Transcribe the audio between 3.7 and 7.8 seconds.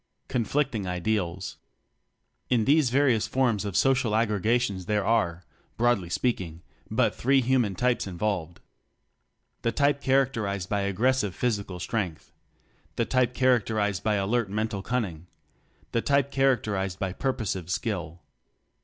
social ag gregations there are, broadly speak ing, but three human